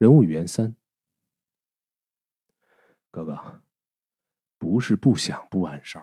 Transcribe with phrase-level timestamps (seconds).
[0.00, 0.74] 人物语言三，
[3.10, 3.60] 哥哥，
[4.56, 6.02] 不是不想布暗哨，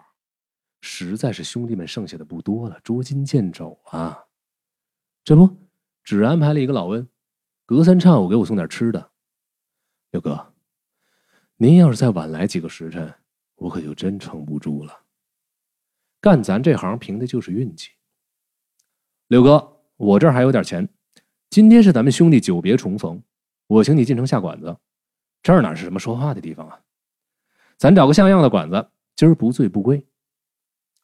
[0.82, 4.26] 实在是兄弟们剩下的不多了，捉襟见肘啊。
[5.24, 5.52] 这不，
[6.04, 7.10] 只安排了一个老温，
[7.66, 9.14] 隔三差五给我送点吃的。
[10.12, 10.54] 六哥，
[11.56, 13.12] 您要是再晚来几个时辰，
[13.56, 15.06] 我可就真撑不住了。
[16.22, 17.94] 干咱这行凭的就是运气。
[19.26, 20.88] 六哥，我这儿还有点钱，
[21.50, 23.24] 今天是咱们兄弟久别重逢。
[23.68, 24.78] 我请你进城下馆子，
[25.44, 26.80] 这儿哪是什么说话的地方啊？
[27.78, 30.04] 咱找个像样的馆子，今儿不醉不归。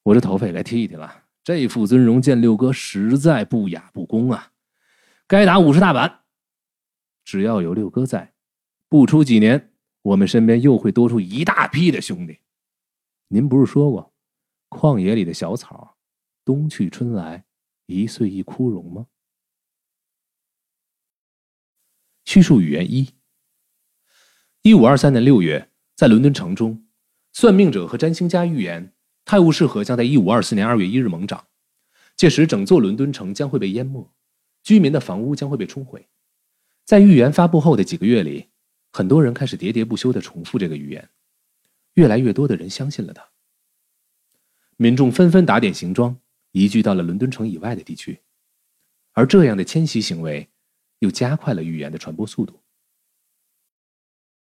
[0.04, 4.52] 我这头发也该剃剃了，这副尊容见六哥实在不雅不恭啊！
[5.28, 6.22] 该打五十大板。
[7.24, 8.34] 只要有六哥在，
[8.90, 9.72] 不出几年，
[10.02, 12.40] 我们身边又会多出一大批的兄弟。
[13.28, 14.14] 您不是说过，
[14.70, 15.96] 旷野里的小草，
[16.44, 17.46] 冬去春来，
[17.86, 19.06] 一岁一枯荣吗？
[22.34, 23.12] 叙述语言一：
[24.64, 26.84] 一五二三年六月，在伦敦城中，
[27.32, 28.92] 算命者和占星家预言
[29.24, 31.46] 泰晤士河将在一五二四年二月一日猛涨，
[32.18, 34.12] 届时整座伦敦城将会被淹没，
[34.64, 36.08] 居民的房屋将会被冲毁。
[36.84, 38.48] 在预言发布后的几个月里，
[38.92, 41.08] 很多人开始喋喋不休地重复这个预言，
[41.94, 43.24] 越来越多的人相信了它。
[44.78, 46.20] 民众纷纷打点行装，
[46.52, 48.22] 移居到了伦敦城以外的地区，
[49.12, 50.50] 而这样的迁徙行为。
[51.04, 52.63] 又加快了语言的传播速度。